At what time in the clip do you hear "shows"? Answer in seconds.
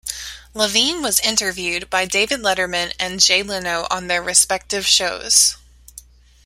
4.87-5.57